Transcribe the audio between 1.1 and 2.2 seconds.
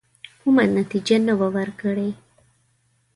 نه وه ورکړې.